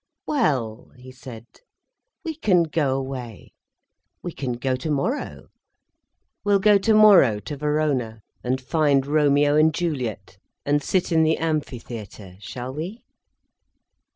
"Well," 0.25 0.89
he 0.97 1.11
said, 1.11 1.45
"we 2.25 2.33
can 2.33 2.63
go 2.63 2.97
away—we 2.97 4.31
can 4.31 4.53
go 4.53 4.75
tomorrow. 4.75 5.49
We'll 6.43 6.57
go 6.57 6.79
tomorrow 6.79 7.39
to 7.41 7.55
Verona, 7.55 8.21
and 8.43 8.59
find 8.59 9.05
Romeo 9.05 9.55
and 9.57 9.71
Juliet, 9.71 10.39
and 10.65 10.81
sit 10.81 11.11
in 11.11 11.21
the 11.21 11.37
amphitheatre—shall 11.37 12.73
we?" 12.73 13.03